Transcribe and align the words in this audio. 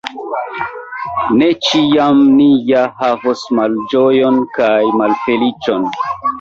Ne 1.41 1.49
ĉiam 1.67 2.23
ni 2.39 2.49
ja 2.71 2.83
havos 3.03 3.45
malĝojon 3.61 4.43
kaj 4.59 4.83
malfeliĉon! 5.05 5.91